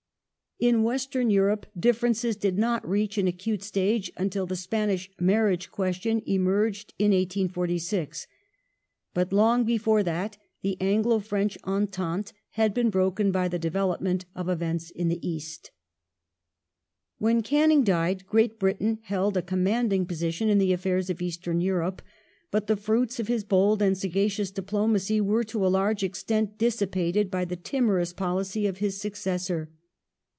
[0.59, 5.71] In Western Eui ope differences did not reach an acute stage until the Spanish marriage
[5.71, 8.27] question emerged in 1846.
[9.15, 14.47] But, long before that, the Anglo French entente had been broken by the development of
[14.49, 15.63] events in the East.
[15.63, 15.71] The East
[17.17, 21.23] When Canning died Great Britain held a commanding position ern ques ^^ ^^le afFaii*s of
[21.23, 22.03] Eastern Europe,
[22.51, 27.31] but the fruits of his bold and sagacious diplomacy were to a large extent dissipated
[27.31, 29.71] by the timorous policy of his successor.